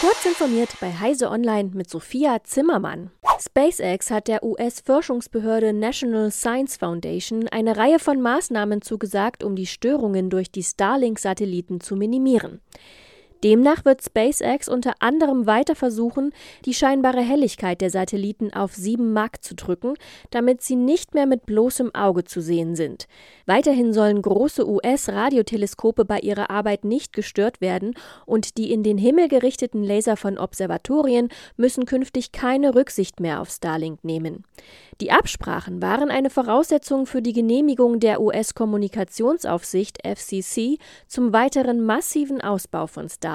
[0.00, 3.10] Kurz informiert bei Heise Online mit Sophia Zimmermann.
[3.40, 10.30] SpaceX hat der US-Forschungsbehörde National Science Foundation eine Reihe von Maßnahmen zugesagt, um die Störungen
[10.30, 12.60] durch die Starlink-Satelliten zu minimieren.
[13.44, 16.32] Demnach wird SpaceX unter anderem weiter versuchen,
[16.64, 19.94] die scheinbare Helligkeit der Satelliten auf 7 Mach zu drücken,
[20.30, 23.06] damit sie nicht mehr mit bloßem Auge zu sehen sind.
[23.44, 27.94] Weiterhin sollen große US-Radioteleskope bei ihrer Arbeit nicht gestört werden
[28.24, 33.50] und die in den Himmel gerichteten Laser von Observatorien müssen künftig keine Rücksicht mehr auf
[33.50, 34.44] Starlink nehmen.
[35.02, 42.86] Die Absprachen waren eine Voraussetzung für die Genehmigung der US-Kommunikationsaufsicht FCC zum weiteren massiven Ausbau
[42.86, 43.33] von Starlink.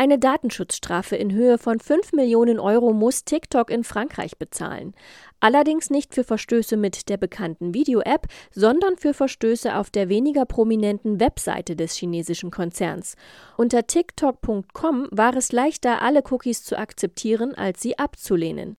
[0.00, 4.94] Eine Datenschutzstrafe in Höhe von 5 Millionen Euro muss TikTok in Frankreich bezahlen.
[5.40, 11.18] Allerdings nicht für Verstöße mit der bekannten Video-App, sondern für Verstöße auf der weniger prominenten
[11.18, 13.16] Webseite des chinesischen Konzerns.
[13.56, 18.76] Unter TikTok.com war es leichter, alle Cookies zu akzeptieren, als sie abzulehnen.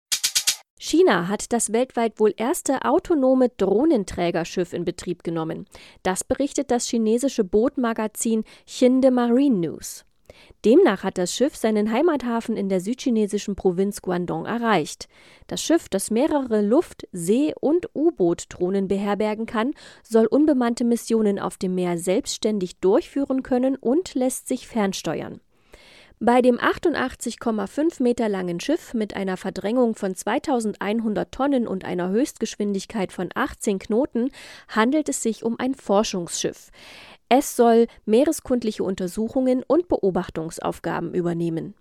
[0.78, 5.66] China hat das weltweit wohl erste autonome Drohnenträgerschiff in Betrieb genommen.
[6.02, 10.04] Das berichtet das chinesische Bootmagazin Chinde Marine News.
[10.64, 15.08] Demnach hat das Schiff seinen Heimathafen in der südchinesischen Provinz Guangdong erreicht.
[15.46, 21.74] Das Schiff, das mehrere Luft-, See- und U-Boot-Drohnen beherbergen kann, soll unbemannte Missionen auf dem
[21.74, 25.40] Meer selbstständig durchführen können und lässt sich fernsteuern.
[26.20, 33.12] Bei dem 88,5 Meter langen Schiff mit einer Verdrängung von 2100 Tonnen und einer Höchstgeschwindigkeit
[33.12, 34.30] von 18 Knoten
[34.66, 36.70] handelt es sich um ein Forschungsschiff.
[37.28, 41.74] Es soll meereskundliche Untersuchungen und Beobachtungsaufgaben übernehmen.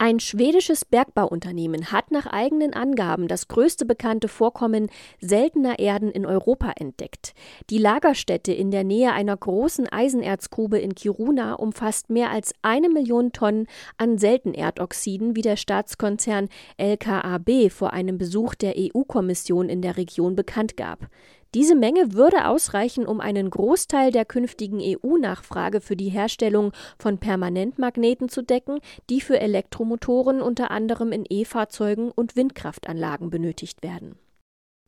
[0.00, 4.90] Ein schwedisches Bergbauunternehmen hat nach eigenen Angaben das größte bekannte Vorkommen
[5.20, 7.34] seltener Erden in Europa entdeckt.
[7.68, 13.32] Die Lagerstätte in der Nähe einer großen Eisenerzgrube in Kiruna umfasst mehr als eine Million
[13.32, 20.36] Tonnen an Seltenerdoxiden, wie der Staatskonzern LKAB vor einem Besuch der EU-Kommission in der Region
[20.36, 21.08] bekannt gab.
[21.54, 28.28] Diese Menge würde ausreichen, um einen Großteil der künftigen EU-Nachfrage für die Herstellung von Permanentmagneten
[28.28, 34.18] zu decken, die für Elektromotoren unter anderem in E-Fahrzeugen und Windkraftanlagen benötigt werden.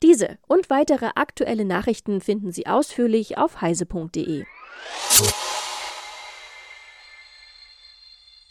[0.02, 4.44] Diese und weitere aktuelle Nachrichten finden Sie ausführlich auf heise.de.